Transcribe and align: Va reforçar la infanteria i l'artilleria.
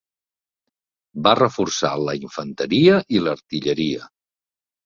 Va 1.27 1.33
reforçar 1.39 1.91
la 2.07 2.17
infanteria 2.21 2.99
i 3.19 3.23
l'artilleria. 3.27 4.13